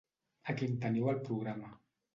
Aquí 0.53 0.69
en 0.71 0.81
teniu 0.87 1.13
el 1.15 1.23
programa. 1.29 1.75